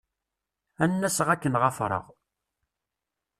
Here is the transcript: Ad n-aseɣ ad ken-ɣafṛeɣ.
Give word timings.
Ad 0.83 0.91
n-aseɣ 0.91 1.27
ad 1.29 1.39
ken-ɣafṛeɣ. 1.41 2.05